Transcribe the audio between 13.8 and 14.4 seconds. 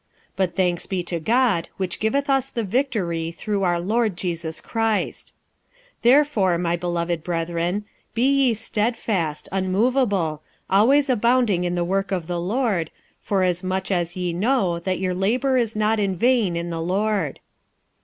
as ye